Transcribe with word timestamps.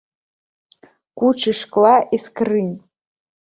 Кучы 1.23 1.51
шкла 1.59 1.93
і 2.17 2.21
скрынь. 2.25 2.73